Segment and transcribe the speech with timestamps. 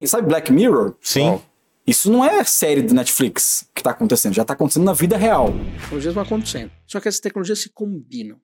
[0.00, 0.94] E sabe Black Mirror?
[1.02, 1.38] Sim.
[1.86, 5.48] Isso não é série do Netflix que está acontecendo, já está acontecendo na vida real.
[5.82, 6.70] Tecnologias vão acontecendo.
[6.86, 8.38] Só que essas tecnologias se combinam.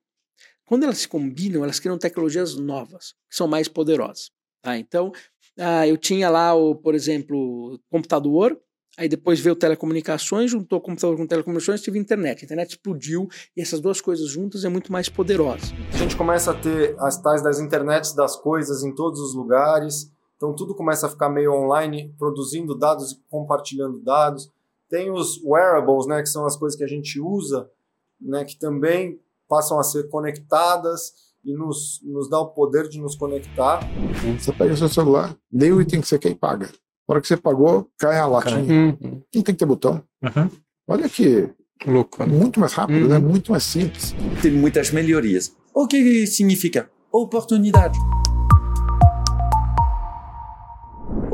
[0.67, 4.31] Quando elas se combinam, elas criam tecnologias novas, que são mais poderosas.
[4.61, 4.77] Tá?
[4.77, 5.13] Então,
[5.59, 8.61] ah, eu tinha lá, o, por exemplo, computador,
[8.99, 12.43] aí depois veio telecomunicações, juntou computador com telecomunicações, tive internet.
[12.43, 15.73] A internet explodiu e essas duas coisas juntas é muito mais poderosa.
[15.95, 20.13] A gente começa a ter as tais das internets das coisas em todos os lugares,
[20.37, 24.51] então tudo começa a ficar meio online, produzindo dados e compartilhando dados.
[24.89, 27.69] Tem os wearables, né, que são as coisas que a gente usa,
[28.21, 31.13] né, que também passam a ser conectadas
[31.45, 33.81] e nos, nos dá o poder de nos conectar.
[34.39, 36.67] Você pega o seu celular, lê o item que você quer e paga.
[37.09, 38.59] Na hora que você pagou, cai a latinha.
[38.61, 38.99] Uhum.
[39.01, 40.03] Não tem que ter botão.
[40.23, 40.51] Uhum.
[40.89, 41.49] Olha que
[41.87, 42.25] Louco.
[42.25, 42.27] né?
[42.27, 43.09] muito mais rápido, Uhum.
[43.09, 43.19] né?
[43.19, 44.15] muito mais simples.
[44.43, 45.55] tem muitas melhorias.
[45.73, 46.91] O que significa?
[47.13, 47.97] Oportunidade.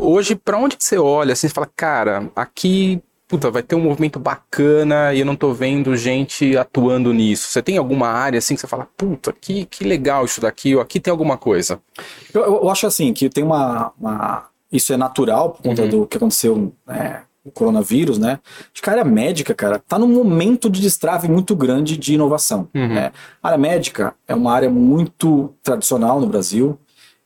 [0.04, 1.34] Hoje, pra onde que você olha?
[1.36, 5.96] Você fala, cara, aqui puta, vai ter um movimento bacana e eu não tô vendo
[5.96, 7.48] gente atuando nisso.
[7.48, 10.82] Você tem alguma área assim que você fala, puta, que, que legal isso daqui, ou
[10.82, 11.80] aqui tem alguma coisa.
[12.34, 15.88] Eu, eu acho assim que tem uma, uma- Isso é natural por conta Uhum.
[15.88, 18.38] do que aconteceu né, o coronavírus, né?
[18.72, 22.68] Acho que a área médica, cara, tá num momento de destrave muito grande de inovação.
[22.74, 22.88] Uhum.
[22.88, 23.12] né?
[23.42, 26.78] A área médica é uma área muito tradicional no Brasil.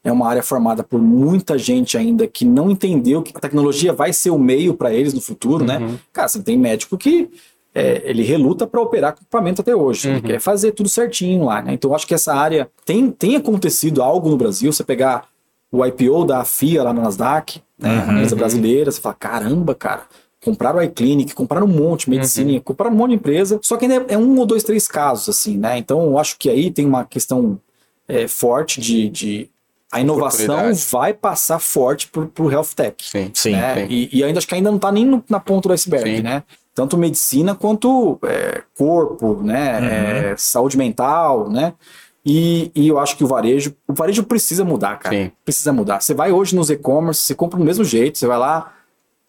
[0.06, 4.12] É uma área formada por muita gente ainda que não entendeu que a tecnologia vai
[4.12, 5.78] ser o meio para eles no futuro, né?
[5.78, 5.98] Uhum.
[6.12, 7.28] Cara, você tem médico que
[7.74, 10.08] é, ele reluta para operar com equipamento até hoje.
[10.08, 10.22] Ele Uhum.
[10.22, 11.74] quer fazer tudo certinho lá, né?
[11.74, 14.72] Então eu acho que essa área tem, tem acontecido algo no Brasil.
[14.72, 15.24] Você pegar
[15.72, 17.88] o IPO da FIA lá na Nasdaq, né?
[18.00, 18.12] A Uhum.
[18.12, 20.02] empresa brasileira, você fala, caramba, cara.
[20.44, 23.58] Compraram o iClinic, compraram um monte, medicina, compraram um monte de empresa.
[23.62, 25.77] Só que ainda é um ou dois, três casos, assim, né?
[25.77, 27.58] Então eu acho que aí tem uma questão
[28.06, 29.50] é, forte de, de
[29.97, 32.97] a inovação vai passar forte pro, health tech.
[33.02, 33.75] Sim, Sim, né?
[33.75, 33.86] sim.
[33.91, 36.22] E, e ainda acho que ainda não está nem no- na ponta do iceberg, Sim.
[36.22, 36.42] né?
[36.75, 39.78] Tanto medicina quanto é, corpo, né?
[39.80, 39.86] Uhum.
[40.33, 41.73] É, saúde mental, né?
[42.24, 45.14] E, e eu acho que o varejo, o varejo precisa mudar, cara.
[45.17, 45.30] Sim.
[45.45, 46.01] Precisa mudar.
[46.02, 48.73] Você vai hoje nos e-commerce, você compra do mesmo jeito, você vai lá,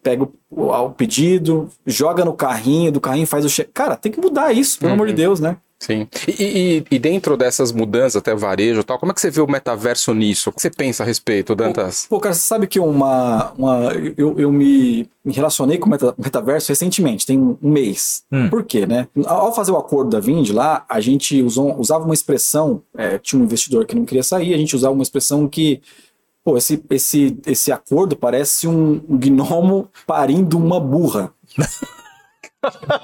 [0.02, 3.70] pega o, o- o pedido, joga no carrinho, do carrinho faz o cheque.
[3.72, 4.94] Cara, tem que mudar isso, pelo Uhum.
[4.94, 5.56] amor de Deus, né?
[5.80, 6.08] Sim.
[6.26, 9.40] E, e- e dentro dessas mudanças, até varejo e tal, como é que você vê
[9.40, 10.50] o metaverso nisso?
[10.50, 12.04] O que você pensa a respeito, Dantas?
[12.08, 13.52] Pô, cara, você sabe que uma.
[13.56, 18.24] uma eu, eu me, me relacionei com o meta- metaverso recentemente, tem um, um mês.
[18.32, 18.50] Hum.
[18.50, 19.06] Por quê, né?
[19.24, 23.40] Ao fazer o acordo da Vind lá, a gente usou, usava uma expressão, é, tinha
[23.40, 25.80] um investidor que não queria sair, a gente usava uma expressão que.
[26.44, 31.30] Pô, esse, esse, esse acordo parece um, um gnomo parindo uma burra.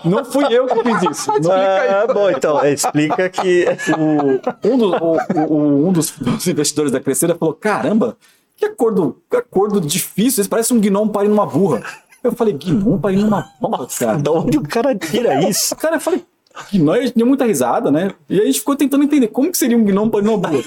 [0.04, 1.30] não fui eu que fiz isso.
[1.40, 3.66] Não- Ah, bom, então, explica que.
[3.96, 8.16] o- um, do- o- o- um dos, dos investidores da Crescera falou: caramba,
[8.56, 11.82] que acordo, que acordo difícil, esse parece um gnomo parindo uma burra.
[12.22, 14.18] Eu falei, gnomo parindo uma burra, cara.
[14.18, 15.76] Da onde o cara tira isso?
[15.76, 16.24] Cara, eu falei,
[16.72, 18.10] gnomo, a gente deu muita risada, né?
[18.28, 20.64] E a gente ficou tentando entender como que seria um gnomo parindo uma burra.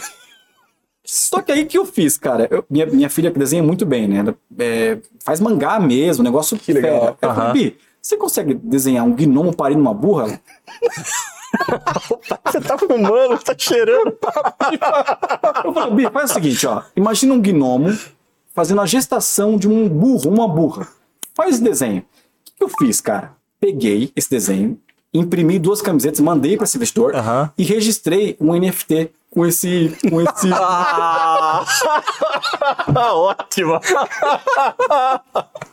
[1.03, 4.07] Só que aí que eu fiz, cara, eu- minha, minha filha que desenha muito bem,
[4.07, 4.17] né?
[4.19, 7.17] Ela, é, faz mangá mesmo, negócio que legal.
[7.21, 10.39] Eu falei, Bi, você consegue desenhar um gnomo parindo uma burra?
[12.45, 14.17] Você tá fumando, tá cheirando.
[15.63, 16.83] Eu falei, Bi, faz o seguinte, ó.
[16.95, 17.97] Imagina um gnomo
[18.53, 20.87] fazendo a gestação de um burro, uma burra.
[21.33, 21.99] Faz esse desenho.
[21.99, 23.35] O que eu fiz, cara?
[23.59, 24.79] Peguei esse desenho,
[25.13, 27.13] imprimi duas camisetas, mandei para esse investidor
[27.57, 29.95] e registrei um NFT com esse.
[30.09, 30.49] Com esse...
[32.95, 33.79] Ah, ótimo.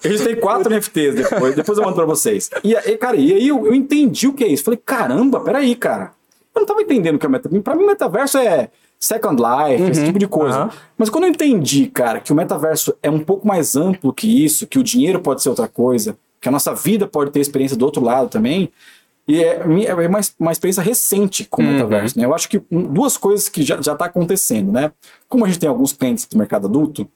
[0.02, 2.50] Eu registrei quatro NFTs depois, depois eu mando pra vocês.
[2.62, 4.64] E aí, cara, e aí eu, eu entendi o que é isso.
[4.64, 6.12] Falei, caramba, peraí, cara.
[6.54, 7.62] Eu não tava entendendo o que é metaverso.
[7.62, 8.68] Pra mim, metaverso é
[8.98, 10.56] Second Life, esse tipo de coisa.
[10.58, 10.70] aham.
[10.96, 14.66] Mas quando eu entendi, cara, que o metaverso é um pouco mais amplo que isso,
[14.66, 17.84] que o dinheiro pode ser outra coisa, que a nossa vida pode ter experiência do
[17.84, 18.70] outro lado também.
[19.26, 22.24] E é, minha- é uma, uma experiência recente com o metaverso, né?
[22.26, 24.92] Eu acho que duas coisas que já, já tá acontecendo, né?
[25.28, 27.08] Como a gente tem alguns clientes do mercado adulto,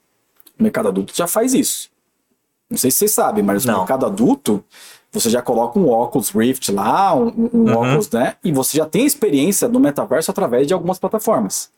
[0.59, 1.89] o mercado adulto já faz isso.
[2.69, 3.73] Não sei se vocês sabem, mas Não.
[3.73, 4.63] no mercado adulto,
[5.11, 7.73] você já coloca um óculos Rift lá, um, um Uhum.
[7.77, 8.35] óculos, né?
[8.43, 11.71] E você já tem experiência no metaverso através de algumas plataformas.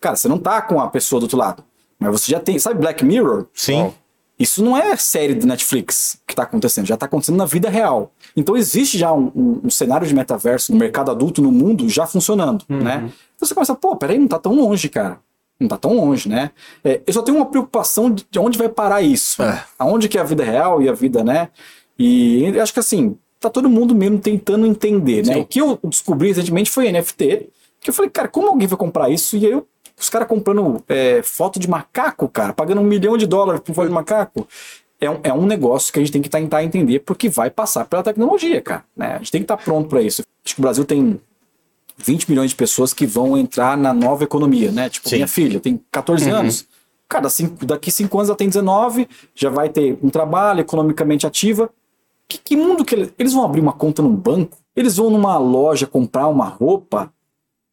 [0.00, 1.62] Cara, você não tá com a pessoa do outro lado,
[1.98, 2.58] mas você já tem.
[2.58, 3.46] Sabe Black Mirror?
[3.54, 3.92] Sim.
[4.38, 8.12] Isso não é série do Netflix que tá acontecendo, já tá acontecendo na vida real.
[8.36, 12.06] Então existe já um, um- um cenário de metaverso no mercado adulto, no mundo, já
[12.06, 12.82] funcionando, Uhum.
[12.82, 13.10] né?
[13.36, 15.18] Então você começa, pô, peraí, não tá tão longe, cara.
[15.60, 16.50] Não tá tão longe, né?
[16.82, 19.40] É, eu só tenho uma preocupação de de onde vai parar isso.
[19.40, 19.64] É.
[19.78, 21.48] Aonde que é a vida real e a vida, né?
[21.96, 25.34] E eu acho que assim, tá todo mundo mesmo tentando entender, né?
[25.34, 25.40] Sim.
[25.42, 27.48] O que eu descobri recentemente foi NFT,
[27.80, 29.36] que eu falei, cara, como alguém vai comprar isso?
[29.36, 29.64] E aí eu
[29.98, 33.88] Os caras comprando é, foto de macaco, cara, pagando um milhão de dólares por foto
[33.88, 34.46] de macaco.
[35.00, 37.84] É um, é um negócio que a gente tem que tentar entender porque vai passar
[37.84, 38.84] pela tecnologia, cara.
[38.96, 39.14] Né?
[39.14, 40.22] A gente tem que estar pronto para isso.
[40.44, 41.20] Acho que o Brasil tem
[41.98, 44.88] 20 milhões de pessoas que vão entrar na nova economia, né?
[44.88, 45.16] Tipo, Sim.
[45.16, 46.36] minha filha tem 14 Uhum.
[46.36, 46.66] anos.
[47.08, 51.70] Cara, cinco- daqui 5 anos ela tem 19, já vai ter um trabalho economicamente ativa.
[52.26, 54.56] Que, que mundo que eles, eles vão abrir uma conta num banco?
[54.74, 57.12] Eles vão numa loja comprar uma roupa?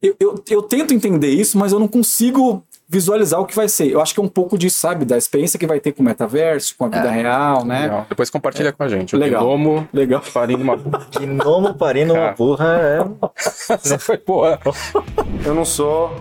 [0.02, 3.90] Eu, eu, eu tento entender isso, mas eu não consigo visualizar o que vai ser.
[3.90, 5.06] Eu acho que é um pouco disso, sabe?
[5.06, 7.84] Da experiência que vai ter com o metaverso, com a vida real, né?
[7.84, 8.06] Legal.
[8.10, 9.16] Depois compartilha com a gente.
[9.16, 9.44] O Legal.
[9.46, 10.22] Gnomo Legal.
[10.34, 10.76] parindo uma.
[11.16, 13.00] Gnomo parindo uma burra é.
[13.74, 14.60] Essa foi boa.
[15.46, 16.12] Eu não sou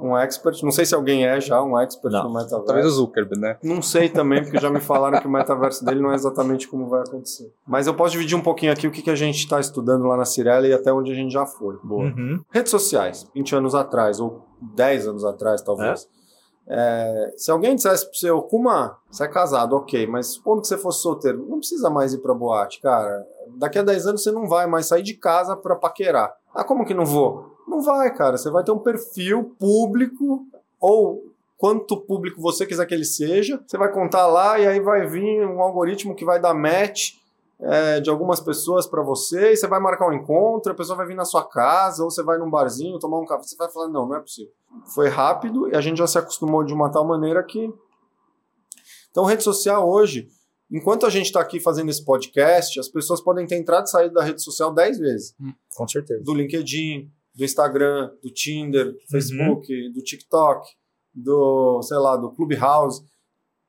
[0.00, 2.24] um expert, não sei se alguém é já um expert Não.
[2.24, 2.64] no metaverso.
[2.64, 3.58] Talvez o Zuckerberg, né?
[3.62, 6.88] Não sei também, porque já me falaram que o metaverso dele não é exatamente como
[6.88, 7.52] vai acontecer.
[7.66, 10.16] Mas eu posso dividir um pouquinho aqui o que, que a gente está estudando lá
[10.16, 11.76] na Cirela e até onde a gente já foi.
[11.84, 12.40] Uhum.
[12.50, 16.08] Redes sociais, 20 anos atrás, ou 10 anos atrás, talvez.
[16.68, 20.66] É, se alguém dissesse pro você, "Ô, Kuma, você é casado, ok, mas supondo que
[20.66, 23.24] você fosse solteiro, não precisa mais ir pra boate, cara.
[23.56, 26.34] Daqui a 10 anos você não vai mais sair de casa pra paquerar.
[26.52, 27.55] Ah, como que não vou?
[27.66, 28.36] Não vai, cara.
[28.36, 30.46] Você vai ter um perfil público
[30.80, 31.22] ou
[31.56, 33.62] quanto público você quiser que ele seja.
[33.66, 37.14] Você vai contar lá e aí vai vir um algoritmo que vai dar match
[37.58, 41.06] é, de algumas pessoas pra você e você vai marcar um encontro, a pessoa vai
[41.06, 43.44] vir na sua casa ou você vai num barzinho tomar um café.
[43.44, 44.52] Você vai falar, não, não é possível.
[44.94, 47.72] Foi rápido e a gente já se acostumou de uma tal maneira que.
[49.10, 50.28] Então, rede social hoje,
[50.70, 54.14] enquanto a gente está aqui fazendo esse podcast, as pessoas podem ter entrado e saído
[54.14, 55.34] da rede social 10 vezes
[55.74, 56.22] Com certeza.
[56.22, 60.66] do LinkedIn, do Instagram, do Tinder, do Facebook, do TikTok,
[61.14, 63.02] do, sei lá, do Clubhouse.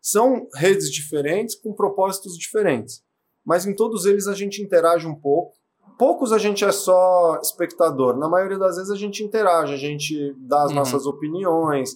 [0.02, 3.04] São redes diferentes com propósitos diferentes.
[3.46, 5.54] Mas em todos eles a gente interage um pouco.
[6.00, 8.16] Poucos a gente é só espectador.
[8.18, 10.76] Na maioria das vezes a gente interage, a gente dá as Uhum.
[10.76, 11.92] nossas opiniões.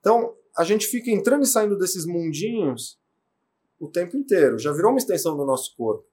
[0.00, 2.98] Então, a gente fica entrando e saindo desses mundinhos
[3.78, 4.58] o tempo inteiro.
[4.58, 6.04] Já virou uma extensão do nosso corpo.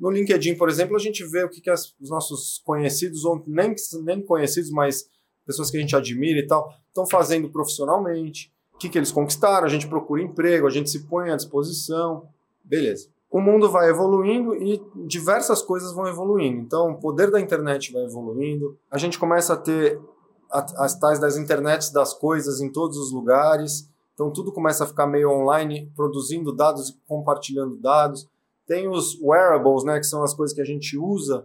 [0.00, 3.42] No LinkedIn, por exemplo, a gente vê o que, que as- os nossos conhecidos, ou
[3.46, 5.04] nem, nem conhecidos, mas
[5.46, 9.66] pessoas que a gente admira e tal, estão fazendo profissionalmente, o que, que eles conquistaram,
[9.66, 12.28] a gente procura emprego, a gente se põe à disposição.
[12.64, 13.08] Beleza.
[13.30, 16.60] O mundo vai evoluindo e diversas coisas vão evoluindo.
[16.62, 20.00] Então, o poder da internet vai evoluindo, a gente começa a ter
[20.50, 23.88] as tais das internets das coisas em todos os lugares.
[24.14, 28.28] Então, tudo começa a ficar meio online, produzindo dados e compartilhando dados.
[28.70, 31.44] Tem os wearables, né, que são as coisas que a gente usa,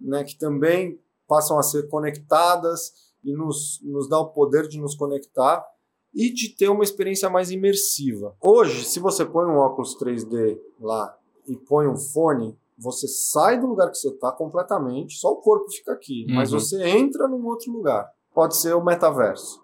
[0.00, 0.98] né, que também
[1.28, 5.62] passam a ser conectadas e nos, nos dá o poder de nos conectar
[6.14, 8.34] e de ter uma experiência mais imersiva.
[8.40, 11.14] Hoje, se você põe um óculos 3D lá
[11.46, 15.70] e põe um fone, você sai do lugar que você está completamente, só o corpo
[15.70, 16.58] fica aqui, mas Uhum.
[16.58, 18.10] você entra num outro lugar.
[18.34, 19.60] Pode ser o metaverso.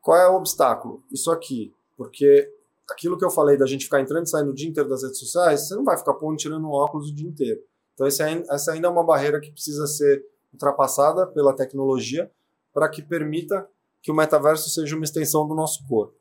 [0.00, 1.02] Qual é o obstáculo?
[1.12, 1.74] Isso aqui.
[1.98, 2.50] Porque
[2.90, 5.18] aquilo que eu falei da gente ficar entrando e saindo o dia inteiro das redes
[5.18, 7.60] sociais, você não vai ficar pondo tirando um óculos o dia inteiro.
[7.94, 12.30] Então essa ainda é uma barreira que precisa ser ultrapassada pela tecnologia
[12.72, 13.68] para que permita
[14.00, 16.14] que o metaverso seja uma extensão do nosso corpo.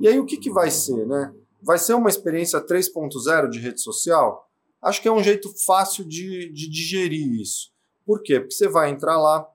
[0.00, 1.32] E aí o que, que vai ser, né?
[1.62, 4.50] Vai ser uma experiência 3.0 de rede social?
[4.82, 7.70] Acho que é um jeito fácil de, de digerir isso.
[8.04, 8.40] Por quê?
[8.40, 9.46] Porque você vai entrar lá,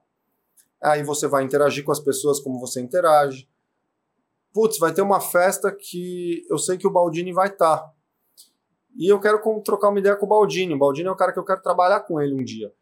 [0.82, 3.48] aí você vai interagir com as pessoas como você interage.
[4.56, 7.92] Putz, vai ter uma festa que eu sei que o Baldini vai estar.
[8.96, 10.72] E eu quero trocar uma ideia com o Baldini.
[10.72, 12.72] O Baldini é o cara que eu quero trabalhar com ele um dia.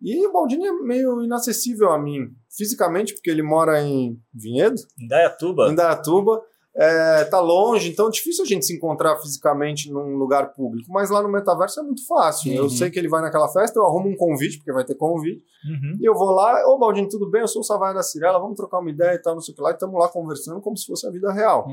[0.00, 5.68] E o Baldini é meio inacessível a mim, fisicamente, porque ele mora em Vinhedo, Indaiatuba.
[5.68, 6.42] em Dayatuba,
[6.74, 10.90] é, tá longe, então é difícil a gente se encontrar fisicamente num lugar público.
[10.90, 12.52] Mas lá no metaverso é muito fácil.
[12.52, 12.68] Eu Uhum.
[12.70, 15.42] sei que ele vai naquela festa, eu arrumo um convite, porque vai ter convite.
[15.66, 15.98] Uhum.
[16.00, 17.42] E eu vou lá, ô Baldini, tudo bem?
[17.42, 19.56] Eu sou o Savaia da Cirela, vamos trocar uma ideia e tal, não sei o
[19.56, 21.66] que lá, e estamos lá conversando como se fosse a vida real.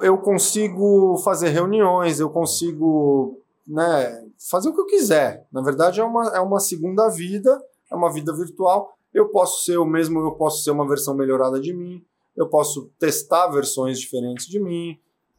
[0.00, 5.46] Eu consigo fazer reuniões, eu consigo né, fazer o que eu quiser.
[5.52, 7.56] Na verdade, é uma, é uma segunda vida,
[7.90, 8.92] é uma vida virtual.
[9.14, 12.02] Eu posso ser o mesmo, eu posso ser uma versão melhorada de mim,
[12.36, 14.98] eu posso testar versões diferentes de mim.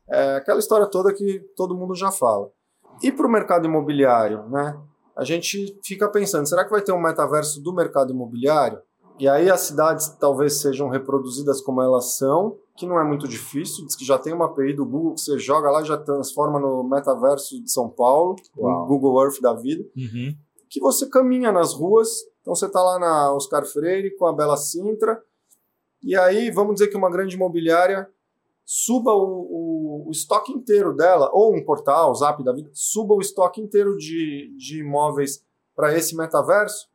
[0.10, 2.50] É aquela história toda que todo mundo já fala.
[3.02, 4.78] E para o mercado imobiliário, né?
[5.16, 8.80] A gente fica pensando, será que vai ter um metaverso do mercado imobiliário?
[9.20, 13.86] E aí as cidades talvez sejam reproduzidas como elas são, que não é muito difícil.
[13.86, 16.60] Diz que já tem uma API do Google que você joga lá e já transforma
[16.60, 18.82] no metaverso de São Paulo, Uau.
[18.82, 20.36] no Google Earth da vida Uhum.
[20.70, 22.10] que você caminha nas ruas.
[22.42, 25.22] Então você está lá na Oscar Freire com a Bela Sintra,
[26.04, 28.10] e aí vamos dizer que uma grande imobiliária
[28.66, 33.22] suba o, o- o estoque inteiro dela, ou um portal, Zap da vida, suba o
[33.22, 35.44] estoque inteiro de, de imóveis
[35.76, 36.90] para esse metaverso.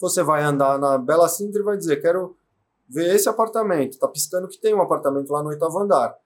[0.00, 2.36] Você vai andar na Bela Sintra e vai dizer: quero
[2.88, 6.16] vê esse apartamento, tá piscando que tem um apartamento lá no oitavo andar.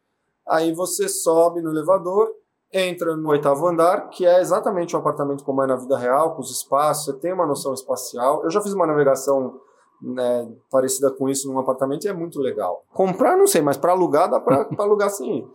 [0.46, 2.30] Aí você sobe no elevador,
[2.72, 6.40] entra no oitavo andar, que é exatamente um apartamento como é na vida real, com
[6.42, 8.44] os espaços, você tem uma noção espacial.
[8.44, 9.60] Eu já fiz uma navegação
[10.02, 12.84] né, parecida com isso num apartamento e é muito legal.
[12.92, 15.48] Comprar, não sei, mas para alugar, dá para alugar sim.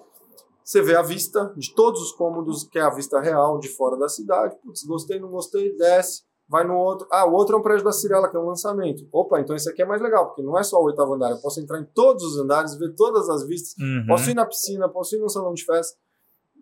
[0.64, 3.98] Você vê a vista de todos os cômodos, que é a vista real de fora
[3.98, 4.58] da cidade.
[4.64, 7.08] Putz, gostei, não gostei, desce, vai no outro.
[7.12, 9.08] Ah, o outro é um prédio da Cirela, que é um lançamento.
[9.12, 11.32] Opa, então esse aqui é mais legal, porque não é só o oitavo andar.
[11.32, 13.76] Eu posso entrar em todos os andares, ver todas as vistas.
[13.80, 14.06] Uhum.
[14.08, 15.98] Posso ir na piscina, posso ir no salão de festa.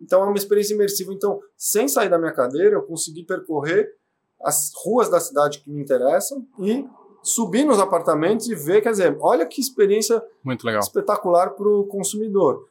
[0.00, 1.12] Então é uma experiência imersiva.
[1.12, 3.92] Então, sem sair da minha cadeira, eu consegui percorrer
[4.40, 6.86] as ruas da cidade que me interessam e
[7.26, 10.80] subir nos apartamentos e ver, quer dizer, olha que experiência Muito legal.
[10.80, 12.68] espetacular para o consumidor.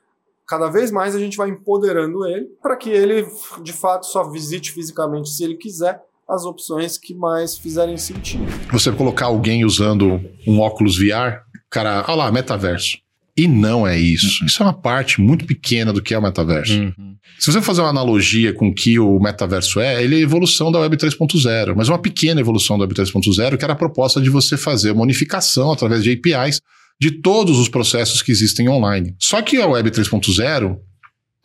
[0.48, 3.28] Cada vez mais a gente vai empoderando ele para que ele,
[3.62, 8.46] de fato, só visite fisicamente, se ele quiser, as opções que mais fizerem sentido.
[8.72, 12.98] Você colocar alguém usando um óculos VR, cara, olha lá, metaverso.
[13.38, 14.46] E não é isso.
[14.46, 16.80] Isso é uma parte muito pequena do que é o metaverso.
[16.80, 17.16] Uhum.
[17.38, 20.72] Se você fazer uma analogia com o que o metaverso é, ele é a evolução
[20.72, 24.30] da Web 3.0, mas uma pequena evolução da Web 3.0, que era a proposta de
[24.30, 26.62] você fazer uma unificação através de APIs
[27.00, 29.14] de todos os processos que existem online.
[29.20, 30.78] Só que a Web 3.0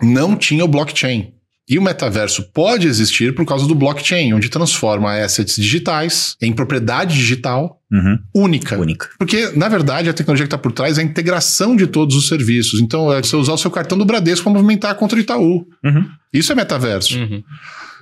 [0.00, 1.32] não tinha o blockchain.
[1.70, 7.14] E o metaverso pode existir por causa do blockchain, onde transforma assets digitais em propriedade
[7.14, 8.18] digital Uhum.
[8.34, 8.78] única.
[8.78, 9.08] Única.
[9.18, 12.28] Porque, na verdade, a tecnologia que está por trás é a integração de todos os
[12.28, 12.80] serviços.
[12.80, 15.66] Então, é você usar o seu cartão do Bradesco para movimentar contra o Itaú.
[15.84, 16.06] Uhum.
[16.32, 17.18] Isso é metaverso.
[17.18, 17.42] Uhum.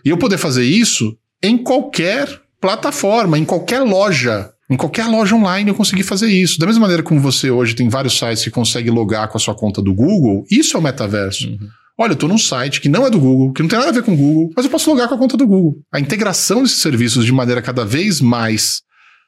[0.04, 4.50] E eu poder fazer isso em qualquer plataforma, em qualquer loja.
[4.70, 6.58] Em qualquer loja online eu consegui fazer isso.
[6.58, 9.54] Da mesma maneira como você hoje tem vários sites que consegue logar com a sua
[9.54, 11.48] conta do Google, isso é o metaverso.
[12.00, 13.95] Olha, eu estou num site que não é do Google, que não tem nada a
[13.95, 15.81] ver com o Google, mas eu posso logar com a conta do Google.
[15.93, 18.83] A integração desses serviços de maneira cada vez mais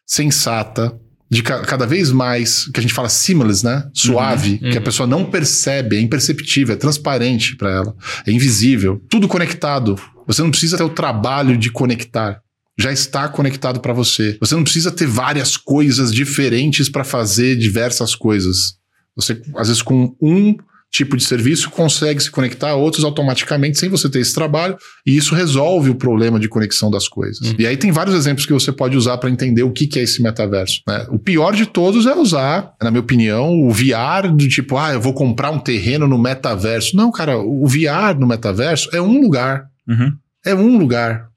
[0.06, 0.92] sensata,
[1.30, 3.88] de ca- cada vez mais, que a gente fala seamless, né?
[3.94, 7.94] Suave, que a pessoa não percebe, é imperceptível, é transparente para ela,
[8.26, 9.96] é invisível, tudo conectado.
[10.26, 12.40] Você não precisa ter o trabalho de conectar.
[12.78, 14.38] Já está conectado para você.
[14.40, 18.74] Você não precisa ter várias coisas diferentes para fazer diversas coisas.
[19.16, 20.56] Você, às vezes, com um
[20.90, 25.16] tipo de serviço, consegue se conectar a outros automaticamente sem você ter esse trabalho, e
[25.16, 27.54] isso resolve o problema de conexão das coisas.
[27.58, 30.02] E aí tem vários exemplos que você pode usar para entender o que, que é
[30.02, 30.80] esse metaverso.
[30.86, 31.06] né?
[31.10, 35.00] O pior de todos é usar, na minha opinião, o VR do tipo, ah, eu
[35.00, 36.96] vou comprar um terreno no metaverso.
[36.96, 39.66] Não, cara, o VR no metaverso é um lugar.
[39.88, 40.12] Uhum.
[40.44, 41.28] É um lugar.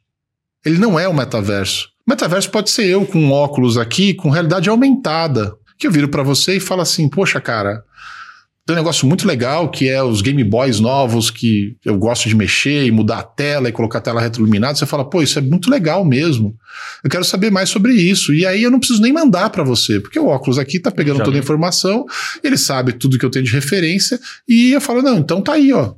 [0.65, 1.89] Ele não é o metaverso.
[2.07, 5.53] O metaverso pode ser eu com óculos aqui, com realidade aumentada.
[5.77, 7.83] Que eu viro pra você e falo assim: Poxa, cara,
[8.65, 12.36] tem um negócio muito legal que é os Game Boys novos que eu gosto de
[12.36, 14.75] mexer e mudar a tela e colocar a tela retroiluminada.
[14.75, 16.55] Você fala, pô, isso é muito legal mesmo.
[17.03, 18.34] Eu quero saber mais sobre isso.
[18.34, 21.17] E aí eu não preciso nem mandar pra você, porque o óculos aqui tá pegando
[21.17, 22.05] Já toda a informação,
[22.41, 24.17] ele sabe tudo que eu tenho de referência
[24.48, 25.93] e eu falo, não, então tá aí, ó.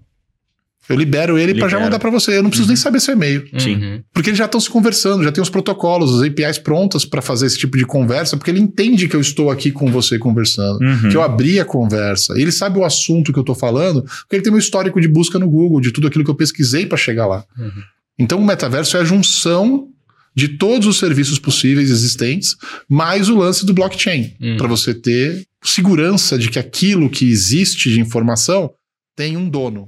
[0.87, 2.37] Eu libero ele pra já mandar pra você.
[2.37, 3.43] Eu não preciso nem saber seu e-mail.
[3.57, 3.75] Sim.
[3.75, 4.03] Uhum.
[4.13, 7.47] Porque eles já estão se conversando, já tem os protocolos, as APIs prontas para fazer
[7.47, 11.09] esse tipo de conversa, porque ele entende que eu estou aqui com você conversando, Uhum.
[11.09, 12.33] que eu abri a conversa.
[12.39, 15.39] Ele sabe o assunto que eu estou falando, porque ele tem meu histórico de busca
[15.39, 17.43] no Google, de tudo aquilo que eu pesquisei para chegar lá.
[17.57, 17.71] Uhum.
[18.19, 19.87] Então o metaverso é a junção
[20.35, 22.55] de todos os serviços possíveis existentes,
[22.89, 24.57] mais o lance do blockchain, Uhum.
[24.57, 28.69] para você ter segurança de que aquilo que existe de informação
[29.15, 29.87] tem um dono.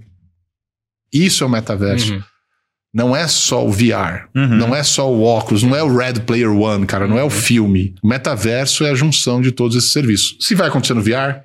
[1.25, 2.13] Isso é o metaverso.
[2.13, 2.21] Uhum.
[2.93, 4.47] Não é só o VR, Uhum.
[4.55, 7.29] não é só o óculos, não é o Red Player One, cara, não é o
[7.29, 7.93] filme.
[8.01, 10.37] O metaverso é a junção de todos esses serviços.
[10.39, 11.41] Se vai acontecer no VR,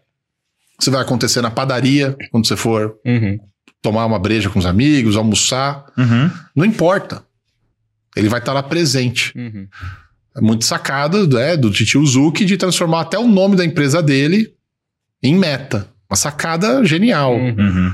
[0.81, 3.39] se vai acontecer na padaria, quando você for Uhum.
[3.83, 6.31] tomar uma breja com os amigos, almoçar, Uhum.
[6.57, 7.23] não importa.
[8.17, 9.33] Ele vai estar lá presente.
[9.37, 9.67] Uhum.
[10.37, 14.55] É muito sacada né, do Titio Zuki de transformar até o nome da empresa dele
[15.23, 15.89] em meta.
[16.09, 17.35] Uma sacada genial.
[17.37, 17.93] Uhum.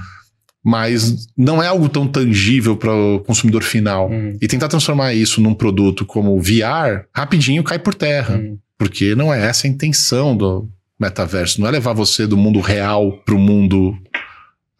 [0.64, 4.10] Mas não é algo tão tangível para o consumidor final.
[4.10, 4.36] Uhum.
[4.40, 8.36] E tentar transformar isso num produto como o VR, rapidinho cai por terra.
[8.36, 8.58] Uhum.
[8.76, 11.60] Porque não é essa a intenção do metaverso.
[11.60, 13.96] Não é levar você do mundo real para o mundo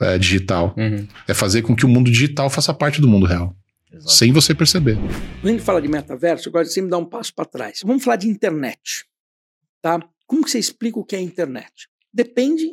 [0.01, 0.75] é, digital.
[0.77, 1.07] Uhum.
[1.27, 3.55] É fazer com que o mundo digital faça parte do mundo real.
[3.93, 4.13] Exato.
[4.13, 4.97] Sem você perceber.
[5.41, 7.81] Quando a gente fala de metaverso, eu gosto de sempre dar um passo para trás.
[7.85, 9.07] Vamos falar de internet.
[9.81, 10.01] Tá?
[10.27, 11.89] Como que você explica o que é internet?
[12.13, 12.69] Depende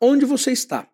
[0.00, 0.86] onde você está.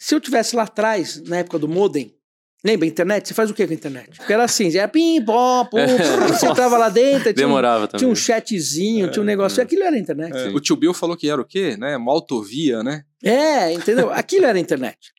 [0.00, 2.16] Se eu tivesse lá atrás, na época do modem,
[2.64, 3.28] lembra a internet?
[3.28, 4.16] Você faz o que com a internet?
[4.16, 7.86] Porque era assim, era pim, pó, pum, pum, você entrava lá dentro, tinha um, Demorava
[7.86, 7.98] também.
[7.98, 10.34] tinha um chatzinho, tinha um negócio, aquilo era internet.
[10.34, 11.76] É, o tio Bill falou que era o quê?
[11.76, 11.98] Né?
[11.98, 13.04] Uma autovia, né?
[13.22, 14.10] É, entendeu?
[14.10, 15.12] Aquilo era a internet.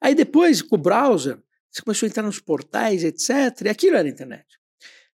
[0.00, 1.38] Aí depois, com o browser,
[1.70, 3.66] você começou a entrar nos portais, etc.
[3.66, 4.44] E aquilo era a internet.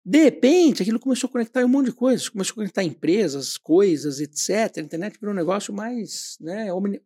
[0.08, 4.20] De repente, aquilo começou a conectar um monte de coisas, começou a conectar empresas, coisas,
[4.20, 4.78] etc.
[4.78, 7.02] A internet virou um negócio mais né, omni,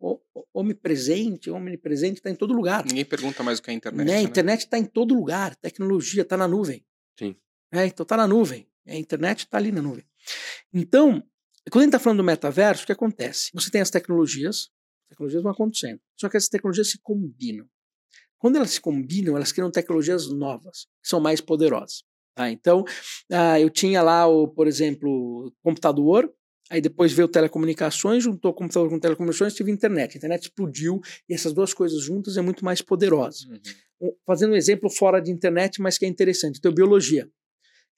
[0.53, 2.85] omnipresente, omnipresente, está em todo lugar.
[2.85, 4.07] Ninguém pergunta mais o que é internet.
[4.07, 4.13] Né?
[4.13, 4.23] A né?
[4.23, 6.85] internet está em todo lugar, tecnologia está na nuvem.
[7.19, 7.35] Sim.
[7.73, 8.69] É, então está na nuvem.
[8.87, 10.05] A internet está ali na nuvem.
[10.71, 11.27] Então,
[11.71, 13.51] quando a gente está falando do metaverso, o que acontece?
[13.55, 14.71] Você tem as tecnologias,
[15.05, 17.67] as tecnologias vão acontecendo, só que essas tecnologias se combinam.
[18.37, 22.05] Quando elas se combinam, elas criam tecnologias novas, que são mais poderosas.
[22.35, 22.51] Tá?
[22.51, 22.85] Então,
[23.33, 26.31] ah, eu tinha lá, o, por exemplo, computador,
[26.71, 30.15] aí depois veio telecomunicações, juntou computador com telecomunicações, tive internet.
[30.15, 33.47] A internet explodiu e essas duas coisas juntas é muito mais poderosa.
[33.49, 34.09] Uhum.
[34.09, 37.29] Um- Fazendo um exemplo fora de internet, mas que é interessante, então biologia.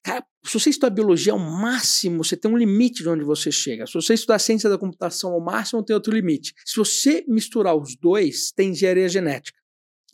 [0.04, 3.86] Cara, se você estudar biologia ao máximo, você tem um limite de onde você chega.
[3.86, 6.52] Se você estudar ciência da computação ao máximo, tem outro limite.
[6.66, 9.61] Se você misturar os dois, tem engenharia genética.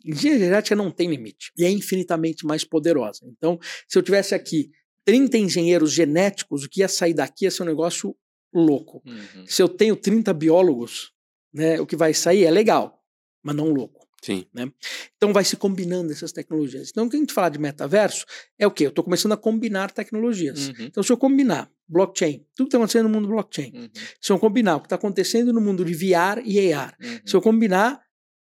[0.05, 3.19] Engenharia genética não tem limite e é infinitamente mais poderosa.
[3.25, 4.71] Então, se eu tivesse aqui
[5.05, 8.15] 30 engenheiros genéticos, o que ia sair daqui ia ser um negócio
[8.53, 9.01] louco.
[9.05, 9.45] Uhum.
[9.45, 11.11] Se eu tenho 30 biólogos,
[11.53, 13.03] né, o que vai sair é legal,
[13.43, 14.07] mas não louco.
[14.21, 14.45] Sim.
[14.53, 14.69] Né?
[15.15, 16.89] Então vai se combinando essas tecnologias.
[16.89, 18.25] Então, quando a gente fala de metaverso,
[18.57, 18.85] é o quê?
[18.85, 20.67] Eu estou começando a combinar tecnologias.
[20.69, 20.75] Uhum.
[20.81, 23.89] Então, se eu combinar blockchain, tudo que está acontecendo no mundo blockchain, Uhum.
[24.21, 27.19] se eu combinar o que está acontecendo no mundo de VR e AR, Uhum.
[27.25, 28.01] se eu combinar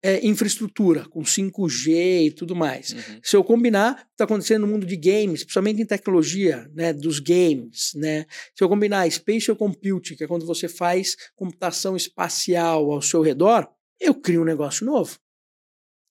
[0.02, 3.20] é, infraestrutura com 5G e tudo mais, Uhum.
[3.22, 7.92] se eu combinar está acontecendo no mundo de games, principalmente em tecnologia, né, dos games,
[7.96, 8.24] né,
[8.56, 13.68] se eu combinar spatial computing, que é quando você faz computação espacial ao seu redor,
[14.00, 15.18] eu crio um negócio novo.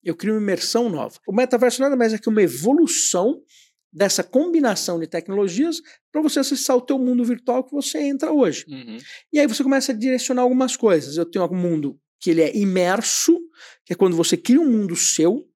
[0.03, 1.17] Eu crio uma imersão nova.
[1.27, 3.41] O metaverso nada mais é que uma evolução
[3.91, 8.65] dessa combinação de tecnologias para você acessar o teu mundo virtual que você entra hoje.
[8.67, 8.98] Uhum.
[9.32, 11.17] E aí você começa a direcionar algumas coisas.
[11.17, 13.38] Eu tenho um mundo que ele é imerso,
[13.86, 15.48] que é quando você cria um mundo seu,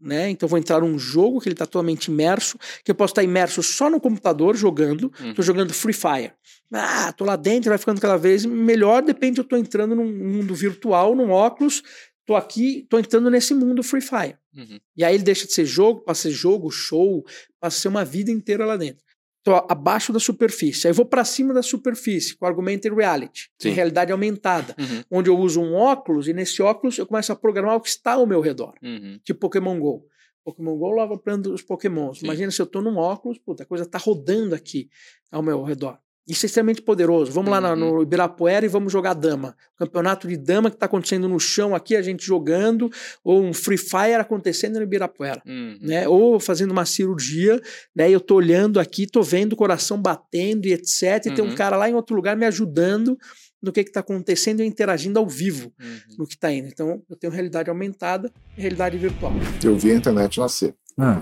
[0.00, 0.30] né?
[0.30, 3.22] Então eu vou entrar num jogo que ele está totalmente imerso, que eu posso estar
[3.22, 5.30] imerso só no computador jogando, Uhum.
[5.30, 6.32] estou jogando Free Fire.
[6.72, 10.54] Ah, tô lá dentro, vai ficando cada vez melhor, depende eu tô entrando num mundo
[10.54, 11.82] virtual, num óculos,
[12.24, 14.36] tô aqui, tô entrando nesse mundo Free Fire.
[14.56, 14.80] Uhum.
[14.96, 17.22] E aí ele deixa de ser jogo, passa a ser jogo, show,
[17.60, 19.04] passa a ser uma vida inteira lá dentro.
[19.42, 20.86] Tô abaixo da superfície.
[20.86, 23.70] Aí eu vou para cima da superfície, com augmented reality, Sim.
[23.70, 25.02] realidade aumentada, Uhum.
[25.10, 28.12] onde eu uso um óculos e nesse óculos eu começo a programar o que está
[28.12, 29.18] ao meu redor, Uhum.
[29.24, 30.04] tipo Pokémon Go.
[30.44, 32.18] Pokémon Go lava plano os Pokémons.
[32.18, 32.26] Sim.
[32.26, 34.88] Imagina se eu estou num óculos, puta, a coisa está rodando aqui
[35.30, 35.98] ao meu redor.
[36.30, 37.32] Isso é extremamente poderoso.
[37.32, 37.76] Vamos lá Uhum.
[37.96, 39.56] no Ibirapuera e vamos jogar dama.
[39.76, 42.90] Campeonato de dama que está acontecendo no chão aqui, a gente jogando,
[43.24, 45.78] ou um Free Fire acontecendo no Ibirapuera Uhum.
[45.80, 46.06] né?
[46.08, 47.60] Ou fazendo uma cirurgia,
[47.94, 48.08] né?
[48.08, 51.26] E eu tô olhando aqui, tô vendo o coração batendo e etc.
[51.26, 51.54] E tem um Uhum.
[51.54, 53.18] cara lá em outro lugar me ajudando
[53.62, 56.16] no que que tá acontecendo e interagindo ao vivo Uhum.
[56.18, 56.68] no que tá indo.
[56.68, 59.32] Então, eu tenho realidade aumentada e realidade virtual.
[59.62, 60.74] Eu vi a internet nascer.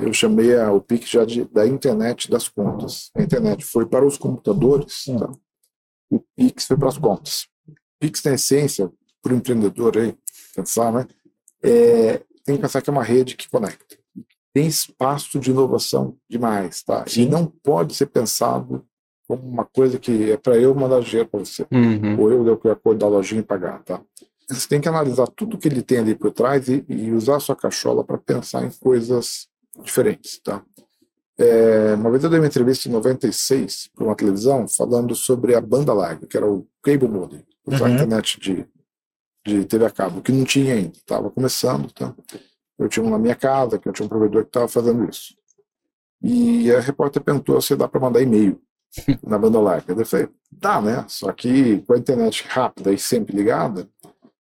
[0.03, 3.11] Eu chamei a, o PIC já de, da internet das contas.
[3.15, 5.31] A internet foi para os computadores, tá?
[6.11, 7.47] o PIX foi para as contas.
[7.69, 8.91] O PIX, na essência,
[9.23, 10.17] para o empreendedor aí,
[10.55, 11.07] pensar, né?
[11.63, 13.97] É, tem que pensar que é uma rede que conecta.
[14.53, 17.05] Tem espaço de inovação demais, tá?
[17.17, 18.85] E não pode ser pensado
[19.29, 22.19] como uma coisa que é para eu mandar dinheiro para você Uhum.
[22.19, 24.01] ou eu der o Code da lojinha e pagar, tá?
[24.51, 27.41] Você tem que analisar tudo que ele tem ali por trás e, e usar a
[27.41, 29.47] sua cachola para pensar em coisas
[29.85, 30.63] diferentes, tá?
[31.37, 35.61] É, uma vez eu dei uma entrevista em 96 para uma televisão falando sobre a
[35.61, 37.95] banda larga, que era o cable modem, usar a Uhum.
[37.95, 38.67] internet de,
[39.47, 42.15] de TV a cabo, que não tinha ainda, estava começando, tá?
[42.79, 45.35] Eu tinha um na minha casa, que eu tinha um provedor que estava fazendo isso.
[46.23, 48.61] E a repórter perguntou se dá para mandar e-mail
[49.27, 49.93] na banda larga.
[49.93, 51.05] Eu falei, dá, né?
[51.09, 53.89] Só que com a internet rápida e sempre ligada,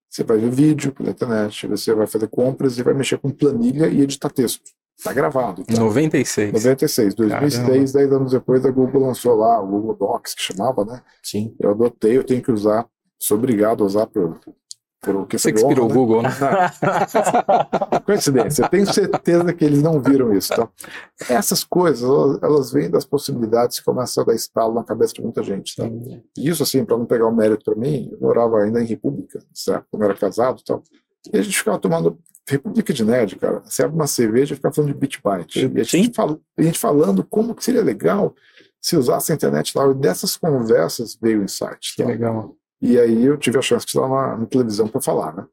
[0.09, 3.87] você vai ver vídeo pela internet, você vai fazer compras e vai mexer com planilha
[3.87, 4.63] e editar texto.
[5.03, 5.65] Tá gravado.
[5.65, 5.75] Tá?
[5.79, 6.53] 96.
[6.53, 11.03] 96, 2006, 10 anos depois, a Google lançou lá o Google Docs, que chamava, né?
[11.23, 11.55] Sim.
[11.61, 12.87] Eu adotei, eu tenho que usar,
[13.19, 14.41] sou obrigado a usar por,
[15.01, 16.31] por que Você que inspirou o Google, né?
[18.05, 20.53] Coincidência, eu tenho certeza que eles não viram isso.
[20.53, 20.69] Então,
[21.29, 25.23] essas coisas, elas, elas vêm das possibilidades que começam a dar estalo na cabeça de
[25.23, 25.77] muita gente.
[25.77, 25.87] Tá?
[25.87, 29.41] E isso, assim, para não pegar o mérito para mim, eu morava ainda em República,
[29.55, 29.87] certo?
[29.91, 30.83] Como era casado e tal.
[31.33, 33.61] E a gente ficava tomando República de Nerd, cara.
[33.65, 35.71] Você abre uma cerveja e fica falando de Bitbyte.
[35.75, 38.35] E a gente, fala, a gente falando como que seria legal
[38.81, 39.89] se usasse a internet lá.
[39.91, 41.95] E dessas conversas veio o insight.
[41.95, 42.09] Que tá?
[42.09, 42.57] legal.
[42.81, 45.47] E aí eu tive a chance de estar na, na televisão para falar, né?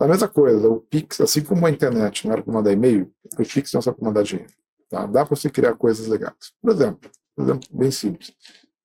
[0.00, 3.44] A mesma coisa, o Pix, assim como a internet não era para mandar e-mail, o
[3.44, 4.52] Pix não é só para mandar dinheiro.
[4.88, 5.06] Tá?
[5.06, 6.34] Dá para você criar coisas legais.
[6.60, 8.32] Por exemplo, por exemplo, bem simples.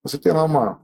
[0.04, 0.82] Você tem lá uma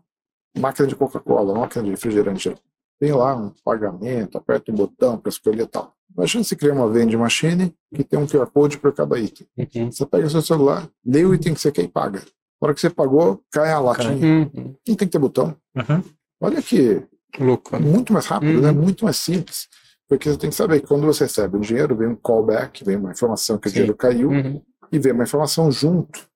[0.57, 2.55] máquina de Coca-Cola, uma máquina de refrigerante.
[2.99, 5.93] Tem lá um pagamento, aperta um botão para escolher tal.
[6.15, 9.45] Imagina você criar uma vending machine que tem um QR Code para cada item.
[9.57, 9.91] Uhum.
[9.91, 12.19] Você pega o seu celular, lê o item que você quer e paga.
[12.19, 14.13] Na hora que você pagou, cai a latinha.
[14.13, 14.51] Uhum.
[14.55, 15.55] Não tem que ter botão.
[15.75, 16.03] Uhum.
[16.41, 17.03] Olha que
[17.39, 17.77] Louco.
[17.77, 17.79] né?
[17.85, 18.61] muito mais rápido, Uhum.
[18.61, 18.71] né?
[18.71, 19.67] Muito mais simples.
[20.07, 22.95] Porque você tem que saber que quando você recebe o dinheiro, vem um callback, vem
[22.97, 24.61] uma informação que o dinheiro caiu Uhum.
[24.91, 26.27] e vem uma informação junto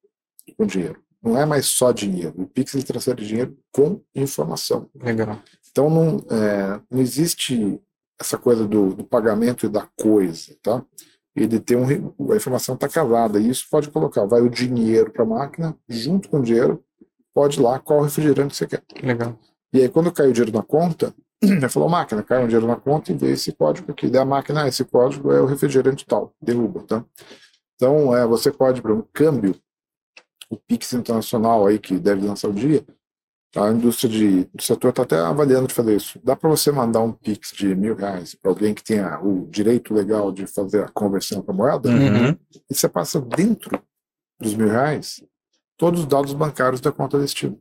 [0.57, 0.99] com o dinheiro.
[1.21, 2.33] Não é mais só dinheiro.
[2.37, 4.89] O Pix transfere dinheiro com informação.
[4.95, 5.37] Legal.
[5.69, 7.79] Então não, é, não existe
[8.19, 10.83] essa coisa do, do pagamento e da coisa, tá?
[11.35, 15.23] Ele tem um, a informação está casada e isso pode colocar, vai o dinheiro para
[15.23, 16.83] a máquina, junto com o dinheiro,
[17.33, 18.83] pode ir lá qual refrigerante você quer.
[19.03, 19.37] Legal.
[19.73, 22.75] E aí quando cai o dinheiro na conta, ele falou, máquina, cai um dinheiro na
[22.75, 24.07] conta e vê esse código aqui.
[24.09, 27.03] Daí a máquina, ah, esse código é o refrigerante tal, derruba, tá?
[27.75, 29.55] Então é, você pode, para um câmbio,
[30.49, 32.83] o Pix Internacional aí que deve lançar o dia,
[33.55, 36.19] a indústria de, do setor está até avaliando de fazer isso.
[36.23, 39.93] Dá para você mandar um Pix de mil reais para alguém que tenha o direito
[39.93, 42.35] legal de fazer a conversão para moeda, Uhum.
[42.69, 43.81] e você passa dentro
[44.39, 45.23] dos mil reais
[45.77, 47.59] todos os dados bancários da conta destino.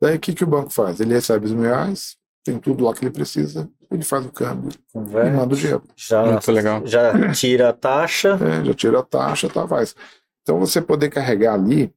[0.00, 1.00] Daí o que, que o banco faz?
[1.00, 4.70] Ele recebe os mil reais, tem tudo lá que ele precisa, ele faz o câmbio
[4.70, 5.30] e Converte.
[5.36, 5.82] manda o dinheiro.
[5.96, 6.86] Já, Muito legal.
[6.86, 8.38] já tira a taxa.
[8.40, 9.94] É, já tira a taxa, tá, faz.
[10.42, 11.92] Então você poder carregar ali,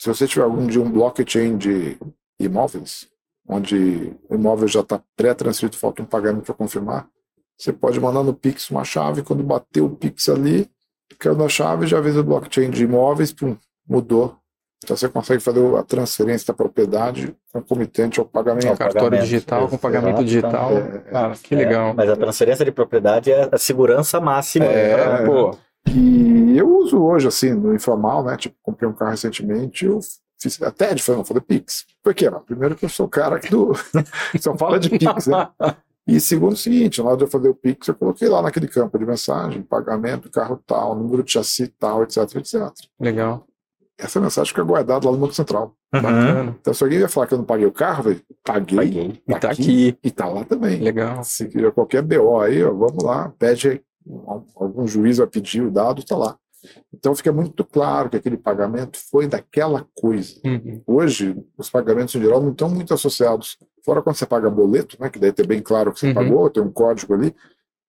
[0.00, 1.96] se você tiver algum dia um blockchain de
[2.38, 3.08] imóveis,
[3.48, 7.08] onde o imóvel já está pré-transferido, falta um pagamento para confirmar,
[7.56, 10.70] você pode mandar no Pix uma chave, quando bater o Pix ali,
[11.18, 14.36] caiu na chave, já avisa o blockchain de imóveis, pum, mudou.
[14.82, 18.68] Então você consegue fazer a transferência da propriedade concomitante ao pagamento.
[18.68, 19.24] Ao Cartório pagamento.
[19.24, 20.24] digital com pagamento Exato.
[20.24, 20.72] digital.
[20.72, 21.94] É, Cara, que É, legal.
[21.94, 24.64] mas a transferência de propriedade é a segurança máxima.
[24.64, 25.54] É, pô.
[25.86, 28.36] E eu uso hoje, assim, no informal, né?
[28.36, 30.00] Tipo, comprei um carro recentemente, eu
[30.40, 31.84] fiz até de não falei Pix.
[32.02, 32.30] Por quê?
[32.46, 33.72] Primeiro que eu sou o cara que do,
[34.40, 35.48] só fala de Pix, né?
[36.06, 38.66] E segundo o seguinte, na hora de eu fazer o Pix, eu coloquei lá naquele
[38.66, 42.62] campo de mensagem, pagamento, carro tal, número de chassi tal, etc, etc.
[42.98, 43.46] Legal.
[44.02, 45.74] Essa mensagem fica guardada lá no Banco Central.
[45.94, 46.54] Uhum.
[46.60, 49.22] Então, se alguém vai falar que eu não paguei o carro, velho, paguei, Paguei.
[49.28, 49.98] E tá aqui.
[50.02, 50.80] e tá lá também.
[50.80, 51.22] Legal.
[51.22, 53.82] Se qualquer BO aí, ó, vamos lá, pede,
[54.56, 56.36] algum juiz vai pedir o dado, tá lá.
[56.92, 60.34] Então fica muito claro que aquele pagamento foi daquela coisa.
[60.44, 60.82] Uhum.
[60.86, 63.56] Hoje, os pagamentos em geral não estão muito associados.
[63.84, 66.14] Fora quando você paga boleto, né, que daí tem bem claro que você Uhum.
[66.14, 67.34] pagou, tem um código ali,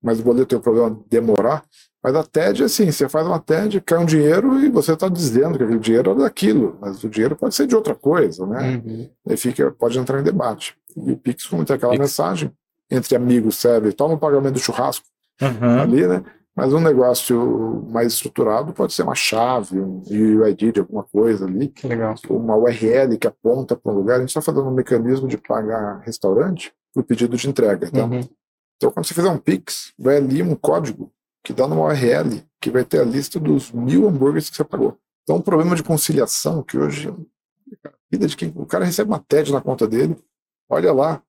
[0.02, 1.64] mas o boleto tem o problema de demorar.
[2.04, 5.58] Mas a TED, assim, você faz uma TED, cai um dinheiro e você está dizendo
[5.58, 8.82] que aquele dinheiro é daquilo, mas o dinheiro pode ser de outra coisa, né?
[8.84, 9.10] Uhum.
[9.30, 10.76] Aí fica, pode entrar em debate.
[10.98, 12.02] E o Pix, como tem aquela Pix.
[12.02, 12.52] mensagem,
[12.90, 15.06] entre amigos serve, toma o pagamento do churrasco
[15.42, 15.80] Uhum.
[15.82, 16.24] ali, né?
[16.56, 21.70] Mas um negócio mais estruturado pode ser uma chave, um UID de alguma coisa ali,
[21.70, 22.14] Que legal.
[22.30, 24.18] uma URL que aponta para um lugar.
[24.18, 27.88] A gente está fazendo um mecanismo de pagar restaurante por pedido de entrega.
[27.88, 28.20] Então, Uhum.
[28.76, 31.10] então, quando você fizer um Pix, vai ali um código
[31.44, 34.98] que dá numa URL que vai ter a lista dos mil hambúrgueres que você pagou.
[35.24, 37.10] Então, um problema de conciliação que hoje
[37.86, 40.16] a vida de quem o cara recebe uma TED na conta dele,
[40.70, 41.22] olha lá,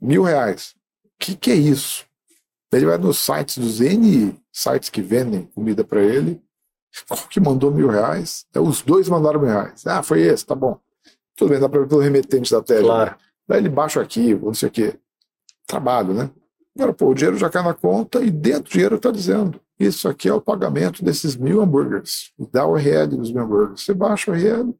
[0.00, 0.74] mil reais.
[1.04, 2.04] O que, que é isso?
[2.72, 6.42] Ele vai nos sites dos N sites que vendem comida para ele.
[7.08, 8.46] Qual que mandou mil reais?
[8.54, 9.86] É, os dois mandaram mil reais.
[9.86, 10.78] Ah, foi esse, tá bom.
[11.36, 12.82] Tudo bem, dá para ver pelo remetente da TED.
[12.82, 13.16] Claro.
[13.46, 14.98] Daí ele baixa o arquivo, não sei o quê.
[15.66, 16.30] Trabalho, né?
[16.76, 20.08] Agora, pô, o dinheiro já cai na conta e dentro do dinheiro está dizendo: isso
[20.08, 22.32] aqui é o pagamento desses mil hambúrgueres.
[22.38, 23.82] E dá o URL dos mil hambúrgueres.
[23.82, 24.74] Você baixa o URL,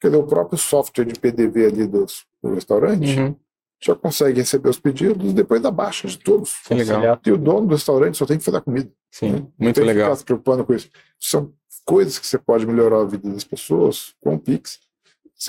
[0.00, 3.36] quer dizer, o próprio software de PDV ali dos, do restaurante Uhum.
[3.82, 6.54] já consegue receber os pedidos depois da baixa de todos.
[6.66, 7.20] Que legal.
[7.26, 8.90] E o dono do restaurante só tem que fazer a comida.
[9.10, 10.06] Sim, Não muito tem que legal.
[10.06, 10.88] ficar se preocupando com isso.
[11.20, 11.52] São
[11.84, 14.78] coisas que você pode melhorar a vida das pessoas com o Pix.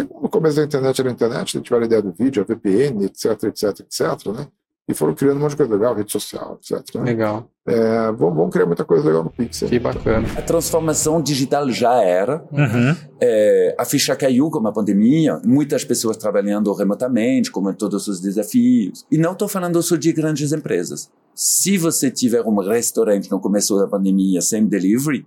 [0.10, 3.06] Como no começo da internet era a internet, tiveram a ideia do vídeo, a VPN,
[3.06, 4.48] etc, etc, etc, né?
[4.88, 6.96] E foram criando um monte de coisa legal, rede social, etc.
[6.96, 7.06] Né?
[7.06, 7.50] Legal.
[7.68, 9.62] É, vão, vão criar muita coisa legal no Pix.
[9.62, 10.28] Que bacana.
[10.38, 12.46] A transformação digital já era.
[12.52, 12.96] Uhum.
[13.20, 19.04] É, a ficha caiu com a pandemia, muitas pessoas trabalhando remotamente, com todos os desafios.
[19.10, 21.10] E não estou falando só de grandes empresas.
[21.34, 25.26] Se você tiver um restaurante no começo da pandemia sem delivery,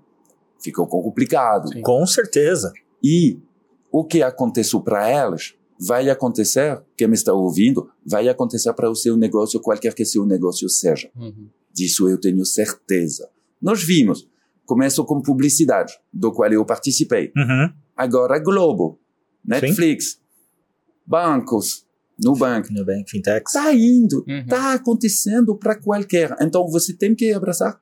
[0.63, 1.69] ficou complicado.
[1.73, 1.83] Sim.
[1.83, 2.73] Com certeza.
[3.03, 3.39] E
[3.91, 8.95] o que aconteceu para elas vai acontecer, quem me está ouvindo, vai acontecer para o
[8.95, 11.11] seu negócio, qualquer que seu negócio seja.
[11.17, 11.49] Uhum.
[11.73, 13.29] Disso eu tenho certeza.
[13.61, 14.29] Nós vimos.
[14.67, 17.33] Começo com publicidade, do qual eu participei.
[17.37, 17.73] Uhum.
[17.97, 18.99] Agora Globo,
[19.45, 20.21] Netflix,
[21.07, 21.87] bancos,
[22.23, 22.73] Nubank.
[22.75, 23.55] Nubank, Fintechs.
[23.55, 24.41] Está indo, Uhum.
[24.41, 26.37] está acontecendo para qualquer.
[26.41, 27.81] Então você tem que abraçar,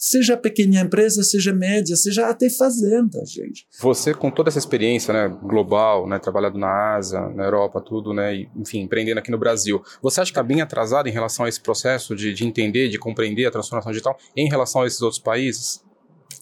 [0.00, 3.66] seja pequena empresa, seja média, seja até fazenda, gente.
[3.78, 8.34] Você, com toda essa experiência né, global, né, trabalhado na Ásia, na Europa, tudo, né,
[8.34, 11.50] e, enfim, empreendendo aqui no Brasil, você acha que está bem atrasado em relação a
[11.50, 15.20] esse processo de, de entender, de compreender a transformação digital em relação a esses outros
[15.20, 15.84] países?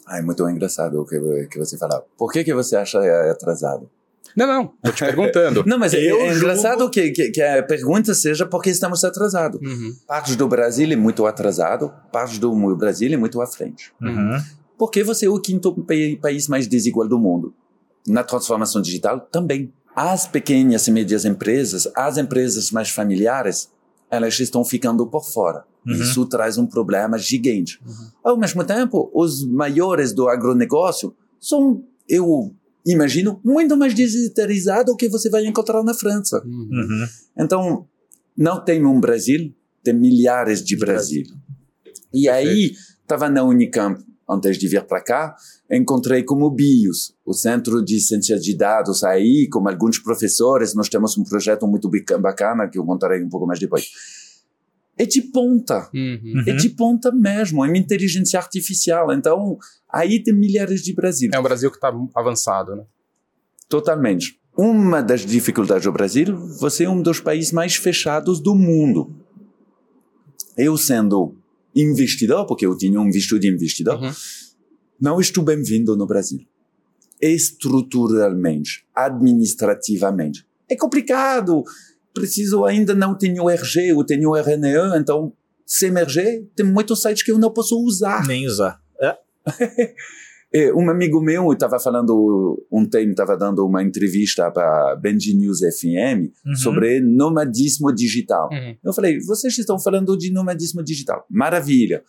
[0.07, 1.19] Ah, é muito engraçado o que,
[1.51, 2.07] que você falou.
[2.17, 3.91] Por que, que você acha é atrasado?
[4.37, 5.65] Não, não, tô te perguntando.
[5.67, 9.03] Não, mas é, Eu é julgo- engraçado que, que, que a pergunta seja porque estamos
[9.03, 9.61] atrasados.
[9.61, 9.93] Uhum.
[10.07, 13.91] Parte do Brasil é muito atrasado, parte do Brasil é muito à frente.
[14.01, 14.39] Uhum.
[14.79, 17.53] Porque você é o quinto pa- país mais desigual do mundo.
[18.07, 19.73] Na transformação digital, também.
[19.97, 23.69] As pequenas e médias empresas, as empresas mais familiares,
[24.09, 25.65] elas estão ficando por fora.
[25.85, 25.95] Uhum.
[25.95, 27.81] Isso traz um problema gigante.
[28.23, 32.55] Ao mesmo tempo, os maiores do agronegócio são, eu
[32.87, 36.43] imagino, muito mais digitalizados do que você vai encontrar na França.
[36.45, 36.69] Uhum.
[36.71, 37.07] Uhum.
[37.37, 37.87] Então,
[38.37, 41.25] não tem um Brasil, tem milhares de Brasil.
[42.13, 45.35] E aí, estava na Unicamp, antes de vir para cá,
[45.71, 50.89] encontrei com o BIOS, o Centro de Ciência de Dados aí, com alguns professores, nós
[50.89, 53.89] temos um projeto muito bacana, que eu contarei um pouco mais depois.
[54.99, 56.43] É de ponta, Uhum.
[56.47, 59.13] é de ponta mesmo, é uma inteligência artificial.
[59.13, 59.57] Então,
[59.89, 61.31] aí tem milhares de Brasil.
[61.33, 62.85] É um Brasil que tá avançado, né?
[63.69, 64.41] Totalmente.
[64.57, 69.15] Uma das dificuldades do Brasil, você é um dos países mais fechados do mundo.
[70.57, 71.37] Eu sendo
[71.77, 74.11] investidor, porque eu tinha um visto de investidor, Uhum.
[75.01, 76.41] não estou bem-vindo no Brasil.
[77.21, 80.45] Estruturalmente, administrativamente.
[80.69, 81.63] É complicado.
[82.19, 85.33] Preciso ainda não tenho RG, eu tenho RNE, então
[85.67, 88.27] sem RG tem muitos sites que eu não posso usar.
[88.27, 88.81] Nem usar.
[90.53, 95.59] É, um amigo meu estava falando um tempo, estava dando uma entrevista para Benji News
[95.59, 96.55] FM Uhum.
[96.57, 98.49] sobre nomadismo digital.
[98.51, 98.77] Uhum.
[98.83, 101.27] Eu falei, vocês estão falando de nomadismo digital.
[101.31, 102.03] Maravilha.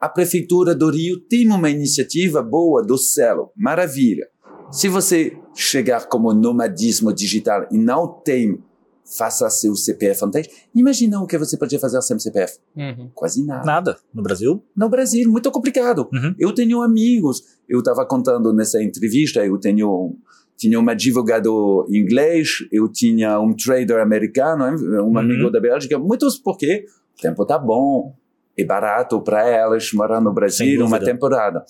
[0.00, 3.50] A prefeitura do Rio tem uma iniciativa boa do Celo.
[3.56, 4.28] Maravilha.
[4.70, 8.58] Se você chegar como nomadismo digital e não tem,
[9.06, 12.58] faça seu CPF antes, imagina o que você podia fazer sem CPF.
[12.76, 13.10] Uhum.
[13.14, 13.64] Quase nada.
[13.64, 13.98] Nada.
[14.12, 14.62] No Brasil?
[14.76, 16.08] No Brasil, muito complicado.
[16.12, 16.34] Uhum.
[16.38, 17.42] Eu tenho amigos.
[17.68, 20.16] Eu estava contando nessa entrevista, eu tenho
[20.56, 25.18] tinha um advogado inglês, eu tinha um trader americano, um Uhum.
[25.18, 26.86] amigo da Bélgica, muitos porque
[27.18, 28.14] o tempo tá bom,
[28.56, 31.62] é barato para elas morar no Brasil uma temporada.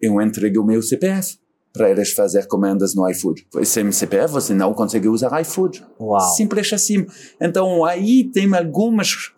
[0.00, 1.38] Eu entreguei o meu CPF
[1.78, 3.46] para elas fazer comendas no iFood.
[3.64, 5.82] Sem CPF você não consegue usar iFood.
[5.98, 6.20] Uau.
[6.34, 7.06] Simples assim.
[7.40, 9.32] Então aí tem algumas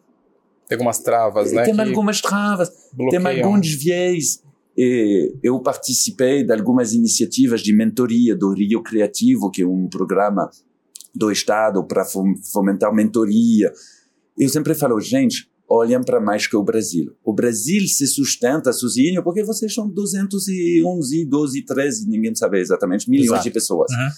[0.69, 1.63] Tem algumas travas, né?
[1.63, 3.23] tem algumas travas bloqueiam.
[3.23, 4.43] tem alguns viés.
[4.77, 10.49] E eu participei de algumas iniciativas de mentoria do Rio Criativo, que é um programa
[11.15, 13.71] do Estado para fom- fomentar mentoria.
[14.39, 17.17] Eu sempre falo, gente, olhem para mais que o Brasil.
[17.25, 23.29] O Brasil se sustenta sozinho porque vocês são 211, 12, 13, ninguém sabe exatamente, milhões
[23.29, 23.45] Exato.
[23.45, 23.93] de pessoas.
[23.93, 24.09] Uhum.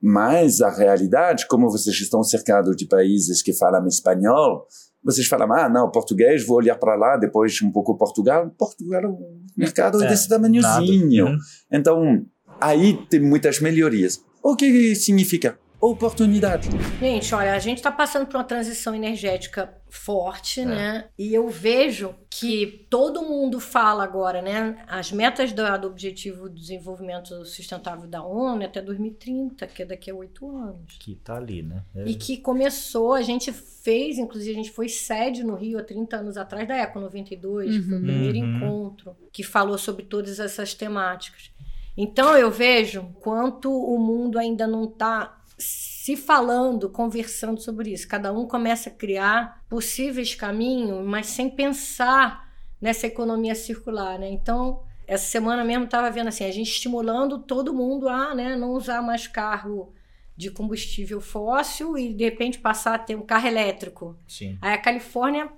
[0.00, 4.68] Mas a realidade, como vocês estão cercados de países que falam espanhol,
[5.02, 8.48] vocês falam, ah, não, português, vou olhar para lá, depois um pouco Portugal.
[8.56, 11.26] Portugal é um mercado É, desse tamanhozinho.
[11.26, 11.38] Uhum.
[11.72, 12.26] Então,
[12.60, 14.22] aí tem muitas melhorias.
[14.42, 15.58] O que significa?
[15.90, 16.68] Oportunidade.
[16.98, 21.06] Gente, olha, a gente está passando por uma transição energética forte, né?
[21.16, 24.82] E eu vejo que todo mundo fala agora, né?
[24.88, 29.86] As metas do, do Objetivo de Desenvolvimento Sustentável da ONU é até 2030, que é
[29.86, 30.96] daqui a oito anos.
[30.98, 31.82] Que tá ali, né?
[31.94, 32.04] É.
[32.04, 36.16] E que começou, a gente fez, inclusive, a gente foi sede no Rio há 30
[36.16, 38.56] anos atrás, da Eco 92, foi o primeiro Uhum.
[38.56, 41.50] encontro que falou sobre todas essas temáticas.
[41.96, 48.06] Então eu vejo quanto o mundo ainda não está se falando, conversando sobre isso.
[48.06, 52.46] Cada um começa a criar possíveis caminhos, mas sem pensar
[52.80, 54.28] nessa economia circular, né?
[54.30, 58.72] Então, essa semana mesmo estava vendo assim, a gente estimulando todo mundo a né, não
[58.72, 59.92] usar mais carro
[60.36, 64.18] de combustível fóssil e de repente passar a ter um carro elétrico.
[64.28, 64.58] Sim.
[64.60, 65.50] Aí a Califórnia,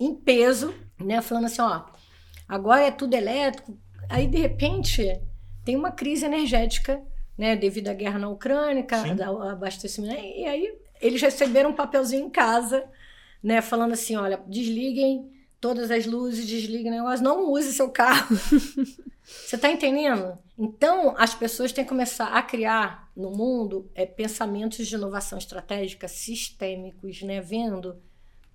[0.00, 1.84] em peso, né, falando assim, ó,
[2.48, 3.76] agora é tudo elétrico.
[4.08, 5.20] Aí, de repente,
[5.64, 7.02] tem uma crise energética,
[7.38, 8.84] né, devido à guerra na Ucrânia,
[9.24, 10.12] ao abastecimento.
[10.12, 12.84] né, E aí, eles receberam um papelzinho em casa,
[13.40, 18.26] né, falando assim, olha, desliguem todas as luzes, desliguem o negócio, não use seu carro.
[19.22, 20.38] Você tá entendendo?
[20.58, 26.08] Então, as pessoas têm que começar a criar no mundo é, pensamentos de inovação estratégica
[26.08, 27.40] sistêmicos, né?
[27.40, 28.00] Vendo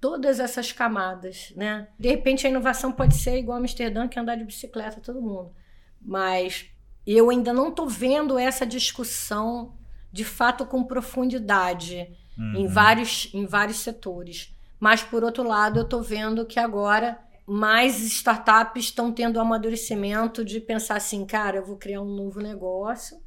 [0.02, 1.88] todas essas camadas, né?
[1.98, 5.22] De repente, a inovação pode ser igual a Amsterdã, que é andar de bicicleta todo
[5.22, 5.54] mundo.
[6.02, 6.73] Mas
[7.06, 9.74] eu ainda não estou vendo essa discussão
[10.12, 12.68] de fato com profundidade em, Uhum.
[12.68, 14.56] vários, em vários setores.
[14.80, 20.44] Mas, por outro lado, eu estou vendo que agora mais startups estão tendo o amadurecimento
[20.46, 23.18] de pensar assim, cara, eu vou criar um novo negócio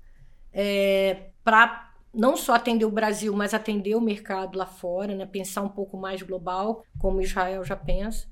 [1.44, 5.26] para não só atender o Brasil, mas atender o mercado lá fora, né?
[5.26, 8.26] pensar um pouco mais global, como Israel já pensa,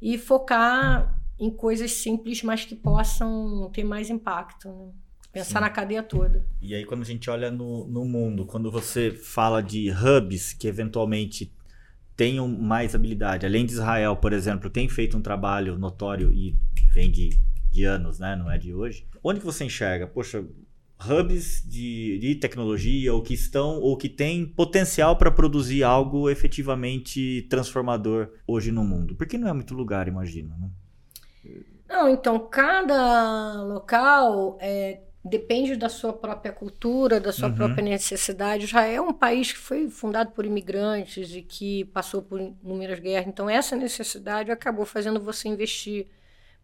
[0.00, 4.68] e focar em coisas simples, mas que possam ter mais impacto.
[4.68, 4.92] Né?
[5.32, 6.44] Pensar na cadeia toda.
[6.60, 10.66] E aí, quando a gente olha no, no mundo, quando você fala de hubs que
[10.66, 11.52] eventualmente
[12.16, 16.56] tenham mais habilidade, além de Israel, por exemplo, tem feito um trabalho notório e
[16.92, 17.38] vem de,
[17.70, 18.34] de anos, né?
[18.34, 19.06] Não é de hoje.
[19.22, 20.06] Onde que você enxerga?
[20.06, 20.44] Poxa,
[20.98, 27.46] hubs de, de tecnologia ou que estão ou que têm potencial para produzir algo efetivamente
[27.48, 29.14] transformador hoje no mundo?
[29.14, 30.56] Porque não é muito lugar, imagino.
[30.58, 30.70] Né?
[31.88, 37.54] Não, então cada local é, depende da sua própria cultura, da sua Uhum.
[37.54, 38.64] própria necessidade.
[38.64, 43.26] Israel é um país que foi fundado por imigrantes e que passou por inúmeras guerras.
[43.28, 46.06] Então, essa necessidade acabou fazendo você investir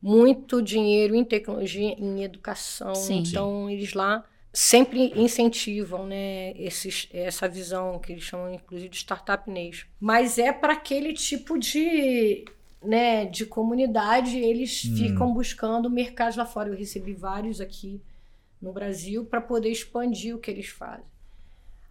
[0.01, 2.95] muito dinheiro em tecnologia, em educação.
[2.95, 3.23] Sim.
[3.27, 9.51] Então, eles lá sempre incentivam né, esses, essa visão que eles chamam, inclusive, de Startup
[9.51, 9.87] Nation.
[9.99, 12.45] Mas é para aquele tipo de,
[12.85, 14.97] né, de comunidade, eles Hum.
[14.97, 16.69] ficam buscando mercados lá fora.
[16.69, 18.01] Eu recebi vários aqui
[18.61, 21.05] no Brasil para poder expandir o que eles fazem.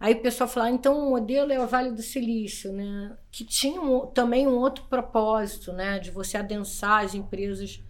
[0.00, 3.16] Aí o pessoal fala, ah, então o modelo é o Vale do Silício, né?
[3.30, 5.98] Que tinha um- também um outro propósito, né?
[5.98, 7.80] De você adensar as empresas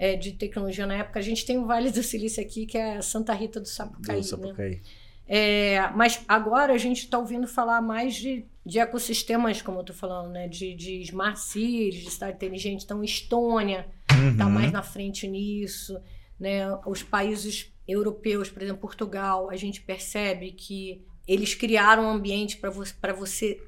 [0.00, 1.18] eh, de tecnologia na época.
[1.18, 4.22] A gente tem o Vale do Silício aqui, que é Santa Rita do Sapucaí, Do
[4.22, 4.22] né?
[4.22, 4.80] Sapucaí.
[5.26, 9.96] É, mas agora a gente está ouvindo falar mais de, de ecossistemas, como eu estou
[9.96, 10.46] falando, né?
[10.46, 12.84] De, de smart cities, de cidade inteligente.
[12.84, 13.88] Então, Estônia
[14.30, 14.52] está Uhum.
[14.52, 15.98] mais na frente nisso.
[16.38, 16.64] Né?
[16.86, 22.68] Os países europeus, por exemplo, Portugal, a gente percebe que eles criaram um ambiente para
[22.68, 23.58] você, pra você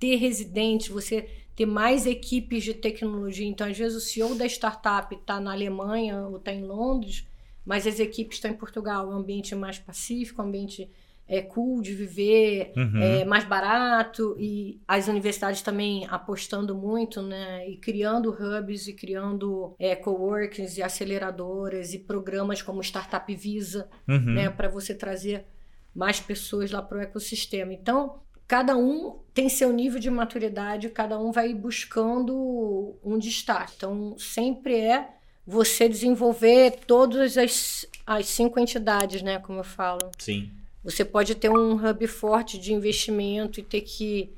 [0.00, 3.46] ter residentes, você ter mais equipes de tecnologia.
[3.46, 7.24] Então, às vezes, o CEO da startup está na Alemanha ou está em Londres,
[7.64, 9.04] mas as equipes estão em Portugal.
[9.10, 10.90] É um ambiente mais pacífico, um ambiente
[11.32, 13.00] é, cool de viver, Uhum.
[13.00, 17.68] é mais barato e as universidades também apostando muito, né?
[17.68, 24.34] E criando hubs e criando é, coworkings e aceleradoras e programas como Startup Visa, Uhum.
[24.34, 24.50] né?
[24.50, 25.46] Para você trazer
[25.94, 27.72] mais pessoas lá para o ecossistema.
[27.72, 33.74] Então, cada um tem seu nível de maturidade, cada um vai buscando um destaque.
[33.76, 35.08] Então, sempre é
[35.46, 39.38] você desenvolver todas as, as cinco entidades, né?
[39.38, 40.10] Como eu falo.
[40.18, 40.50] Sim.
[40.82, 44.32] Você pode ter um hub forte de investimento e ter que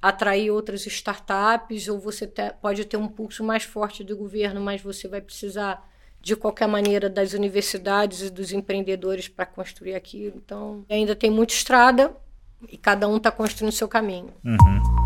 [0.00, 4.80] atrair outras startups, ou você te- pode ter um pulso mais forte do governo, mas
[4.80, 5.88] você vai precisar,
[6.20, 10.36] de qualquer maneira, das universidades e dos empreendedores para construir aquilo.
[10.44, 12.14] Então, ainda tem muita estrada
[12.68, 14.32] e cada um está construindo o seu caminho.
[14.44, 14.97] Uhum.